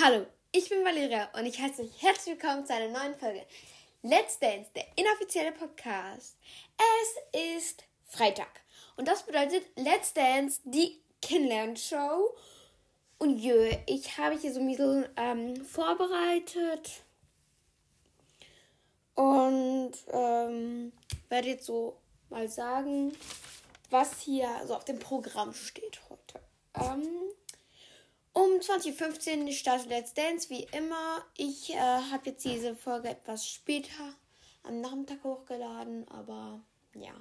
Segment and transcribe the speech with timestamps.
[0.00, 3.44] Hallo, ich bin Valeria und ich heiße euch herzlich willkommen zu einer neuen Folge
[4.00, 6.38] Let's Dance, der inoffizielle Podcast.
[6.78, 8.48] Es ist Freitag
[8.96, 12.34] und das bedeutet Let's Dance, die Kennenlernshow.
[13.18, 17.02] Und jö, ich habe hier so ein bisschen ähm, vorbereitet
[19.14, 20.92] und ähm,
[21.28, 21.98] werde jetzt so
[22.30, 23.12] mal sagen,
[23.90, 26.40] was hier so auf dem Programm steht heute.
[26.80, 27.06] Ähm,
[28.62, 31.24] um 2015 startet Let's Dance, wie immer.
[31.36, 34.14] Ich äh, habe jetzt diese Folge etwas später
[34.62, 36.60] am Nachmittag hochgeladen, aber
[36.94, 37.14] ja.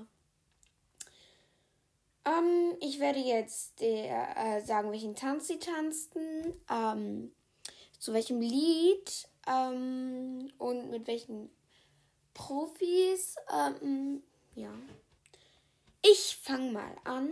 [2.26, 7.32] Ähm, ich werde jetzt äh, sagen, welchen Tanz sie tanzten, ähm,
[7.98, 11.50] zu welchem Lied ähm, und mit welchen
[12.36, 13.36] Profis.
[13.52, 14.22] Ähm,
[14.54, 14.74] ja.
[16.04, 17.32] Ich fange mal an.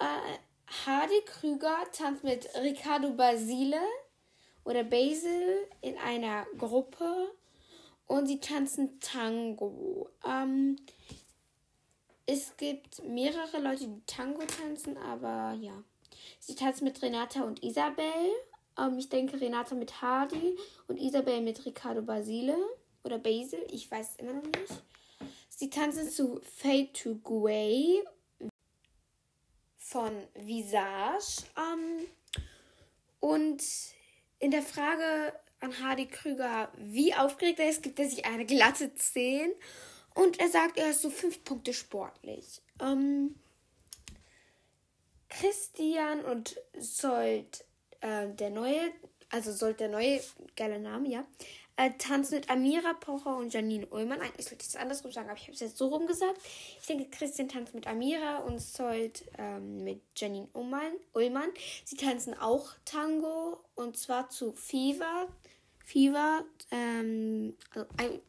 [0.00, 0.38] Äh,
[0.86, 3.80] Hardy Krüger tanzt mit Ricardo Basile
[4.64, 7.32] oder Basil in einer Gruppe
[8.06, 10.10] und sie tanzen Tango.
[10.26, 10.76] Ähm,
[12.26, 15.82] es gibt mehrere Leute, die Tango tanzen, aber ja.
[16.40, 18.04] Sie tanzen mit Renata und Isabel.
[18.78, 22.56] Ähm, ich denke Renata mit Hardy und Isabel mit Ricardo Basile
[23.04, 23.64] oder Basil.
[23.70, 24.82] Ich weiß es immer noch nicht.
[25.48, 28.04] Sie tanzen zu Fade to Grey
[29.88, 31.44] von Visage.
[31.56, 32.06] Ähm,
[33.20, 33.62] und
[34.38, 38.94] in der Frage an Hardy Krüger, wie aufgeregt er ist, gibt er sich eine glatte
[38.94, 39.52] 10.
[40.14, 42.60] Und er sagt, er ist so 5 Punkte sportlich.
[42.80, 43.36] Ähm,
[45.28, 47.64] Christian und Sold,
[48.00, 48.92] äh, der neue,
[49.30, 50.20] also Sold der neue,
[50.56, 51.26] geiler Name, ja,
[51.78, 54.20] äh, tanzt mit Amira Pocher und Janine Ullmann.
[54.20, 56.36] Eigentlich sollte ich es andersrum sagen, aber ich habe es jetzt so rum gesagt.
[56.80, 60.92] Ich denke, Christian tanzt mit Amira und Sold ähm, mit Janine Ullmann.
[61.14, 61.50] Ullmann.
[61.84, 65.28] Sie tanzen auch Tango und zwar zu Fever.
[65.84, 67.56] Fever, ähm,
[67.96, 68.20] also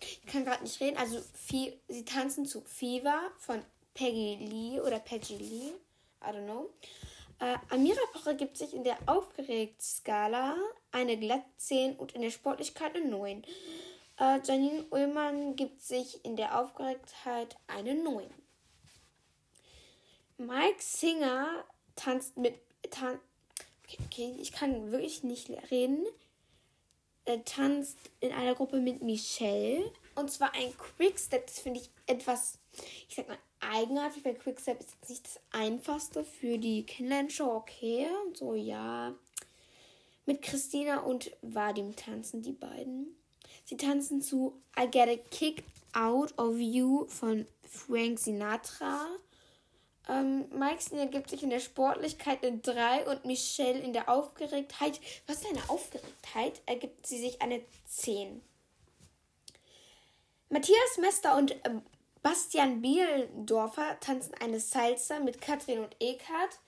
[0.00, 0.98] ich kann gerade nicht reden.
[0.98, 1.72] Also sie
[2.04, 3.62] tanzen zu Fever von
[3.94, 5.72] Peggy Lee oder Peggy Lee.
[6.22, 6.70] I don't know.
[7.40, 10.56] Äh, Amira Pocher gibt sich in der Aufgeregt-Skala
[10.90, 13.44] eine glatt 10 und in der Sportlichkeit eine 9.
[14.18, 18.28] Äh, Janine Ullmann gibt sich in der Aufgeregtheit eine 9.
[20.38, 22.58] Mike Singer tanzt mit.
[22.90, 23.18] Tan
[23.84, 26.06] okay, okay, ich kann wirklich nicht reden.
[27.24, 29.92] Er tanzt in einer Gruppe mit Michelle.
[30.14, 31.46] Und zwar ein Quickstep.
[31.46, 32.58] Das finde ich etwas,
[33.08, 37.56] ich sag mal, eigenartig, weil Quickstep ist jetzt nicht das einfachste für die Kindershow.
[37.56, 39.14] Okay, so ja.
[40.26, 43.16] Mit Christina und Vadim tanzen die beiden.
[43.64, 45.64] Sie tanzen zu I Get a Kick
[45.94, 49.06] Out of You von Frank Sinatra.
[50.08, 55.00] Ähm, Mike Sina gibt sich in der Sportlichkeit eine 3 und Michelle in der Aufgeregtheit.
[55.26, 56.62] Was ist eine Aufgeregtheit?
[56.66, 58.40] Ergibt sie sich eine 10.
[60.48, 61.82] Matthias Mester und ähm,
[62.22, 66.58] Bastian Bielendorfer tanzen eine Salsa mit Katrin und Eckhardt.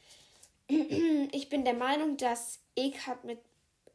[1.32, 3.40] Ich bin der Meinung, dass Eckhardt mit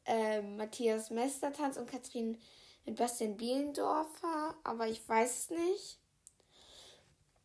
[0.05, 2.37] äh, Matthias Mester tanzt und Katrin
[2.85, 5.97] mit Bastian Bielendorfer, aber ich weiß nicht.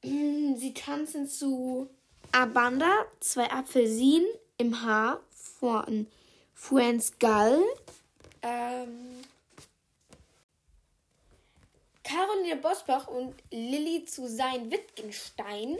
[0.58, 1.88] Sie tanzen zu
[2.32, 4.28] Abanda, zwei Apfelsinen
[4.58, 6.06] im Haar von
[6.54, 7.60] Franz Gall.
[8.42, 9.22] Ähm,
[12.10, 15.78] Caroline Bosbach und Lilly zu sein Wittgenstein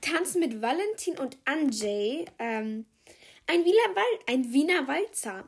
[0.00, 2.86] tanzen mit Valentin und Anjay ähm,
[3.46, 5.44] ein, Wiener Wal ein Wiener Walzer.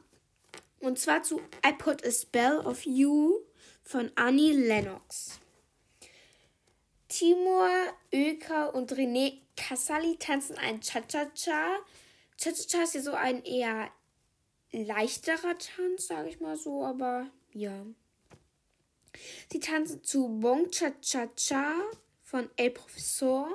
[0.78, 3.40] Und zwar zu I Put a Spell of You
[3.82, 5.40] von Annie Lennox.
[7.08, 7.68] Timur
[8.14, 11.78] Oeker und René Casali tanzen ein Cha-Cha-Cha.
[12.38, 13.90] Cha-Cha-Cha ist ja so ein eher
[14.70, 17.84] leichterer Tanz, sage ich mal so, aber ja.
[19.50, 21.74] Sie tanzen zu Bon Cha-Cha-Cha
[22.22, 23.48] von El Professor.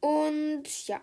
[0.00, 1.00] Und ja.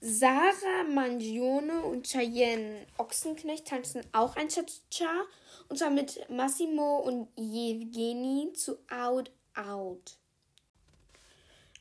[0.00, 5.26] Sarah Mangione und Cheyenne Ochsenknecht tanzen auch ein Cha-Cha.
[5.68, 10.16] Und zwar mit Massimo und Evgeny zu Out Out.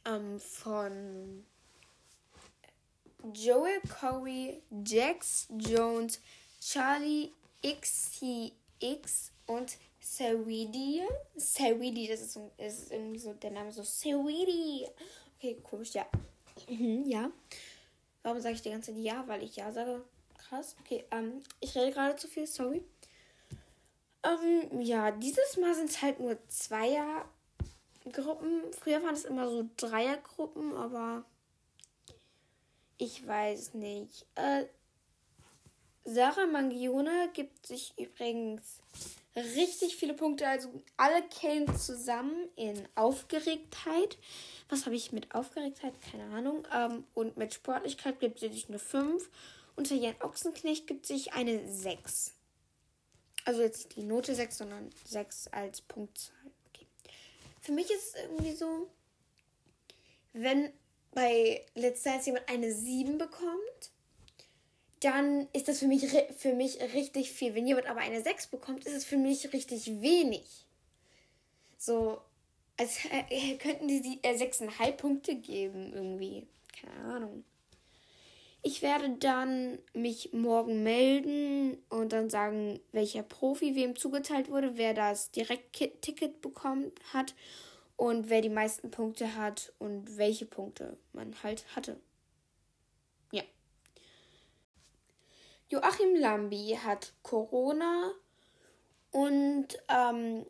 [0.06, 1.46] Ähm, von
[3.34, 6.22] Joel Corey, Jax Jones,
[6.60, 7.32] Charlie
[7.64, 11.04] XCX und Sawidi.
[11.36, 14.88] Sawidi, das ist, so, ist irgendwie so der Name so Sawidi.
[15.38, 16.06] Okay, komisch, ja.
[16.68, 17.32] Mhm, ja.
[18.24, 19.28] Warum sage ich die ganze Zeit ja?
[19.28, 20.04] Weil ich ja sage.
[20.38, 20.76] Krass.
[20.82, 22.84] Okay, ähm, ich rede gerade zu viel, sorry.
[24.24, 27.28] Ähm, ja, dieses Mal sind es halt nur Zweiergruppen.
[28.74, 31.26] Früher waren es immer so Dreiergruppen, aber
[32.98, 34.26] ich weiß nicht.
[34.36, 34.66] Äh,
[36.04, 38.80] Sarah Mangione gibt sich übrigens
[39.38, 44.18] richtig viele Punkte, also alle kennen zusammen in Aufgeregtheit.
[44.70, 45.94] Was habe ich mit Aufgeregtheit?
[46.12, 46.68] Keine Ahnung.
[46.74, 49.30] Ähm, und mit Sportlichkeit gibt sie sich eine 5.
[49.76, 52.34] Unter Jan Ochsenknecht gibt sich eine 6.
[53.46, 56.36] Also jetzt nicht die Note 6, sondern 6 als Punktzahl.
[56.70, 56.88] Okay.
[57.62, 58.90] Für mich ist es irgendwie so,
[60.34, 60.74] wenn
[61.12, 63.77] bei Dance jemand eine 7 bekommt,
[65.00, 66.08] dann ist das für mich,
[66.38, 67.56] für mich richtig viel.
[67.56, 70.66] Wenn jemand aber eine 6 bekommt, ist es für mich richtig wenig.
[71.78, 72.20] So,
[72.78, 73.00] als
[73.60, 76.48] könnten die, die äh, 6,5 Punkte geben irgendwie.
[76.80, 77.44] Keine Ahnung.
[78.64, 84.94] Ich werde dann mich morgen melden und dann sagen, welcher Profi wem zugeteilt wurde, wer
[84.94, 87.36] das Direktticket bekommen hat
[87.96, 92.00] und wer die meisten Punkte hat und welche Punkte man halt hatte.
[95.70, 98.12] Joachim Lambi hat Corona
[99.12, 100.46] und ähm,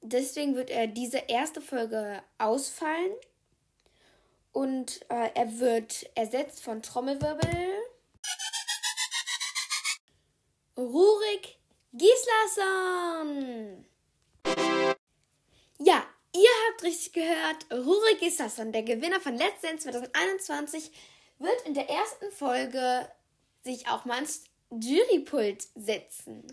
[0.00, 3.12] deswegen wird er diese erste Folge ausfallen.
[4.52, 7.74] Und äh, er wird ersetzt von Trommelwirbel.
[10.78, 11.58] Rurik
[11.92, 13.84] Gislason.
[15.78, 17.66] Ja, ihr habt richtig gehört.
[17.70, 20.90] Rurik Gislason, der Gewinner von Let's Dance 2021,
[21.38, 23.08] wird in der ersten Folge
[23.62, 26.46] sich auch mal ins Jurypult setzen.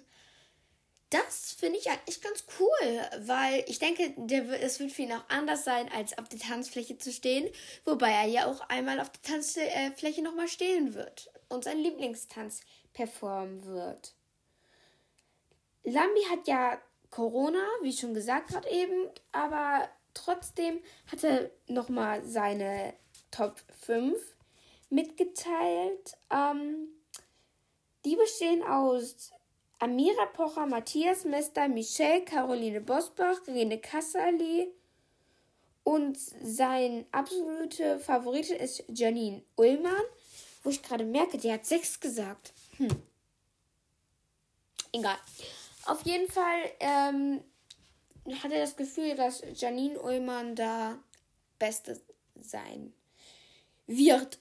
[1.10, 4.16] Das finde ich eigentlich ganz cool, weil ich denke,
[4.60, 7.48] es wird für ihn auch anders sein, als auf der Tanzfläche zu stehen,
[7.86, 12.62] wobei er ja auch einmal auf der Tanzfläche nochmal stehen wird und seinen Lieblingstanz
[12.94, 14.16] performen wird.
[15.84, 16.82] Lambi hat ja
[17.12, 20.80] Corona, wie schon gesagt gerade eben, aber trotzdem
[21.12, 22.96] hat er nochmal seine
[23.30, 24.18] Top 5
[24.90, 26.18] mitgeteilt.
[26.32, 26.88] Ähm,
[28.06, 29.32] die bestehen aus
[29.80, 34.72] Amira Pocher, Matthias Mester, Michelle, Caroline Bosbach, Rene Kassali
[35.84, 40.04] und sein absolute Favorite ist Janine Ullmann,
[40.64, 42.54] wo ich gerade merke, die hat sechs gesagt.
[42.78, 42.90] Hm.
[44.94, 45.18] Egal.
[45.86, 47.42] Auf jeden Fall ähm,
[48.26, 50.98] er das Gefühl, dass Janine Ullmann da
[51.60, 52.02] Beste
[52.40, 52.94] sein
[53.86, 54.40] wird.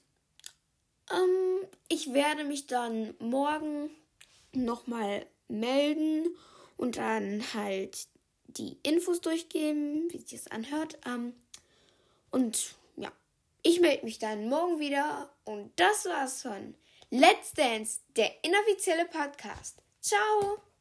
[1.12, 3.90] Ähm, ich werde mich dann morgen
[4.52, 6.28] nochmal melden
[6.76, 8.08] und dann halt
[8.46, 10.98] die Infos durchgeben, wie sich das anhört.
[11.06, 11.34] Ähm,
[12.30, 13.12] und ja,
[13.62, 15.32] ich melde mich dann morgen wieder.
[15.44, 16.74] Und das war's von
[17.10, 19.82] Let's Dance, der inoffizielle Podcast.
[20.00, 20.71] Ciao!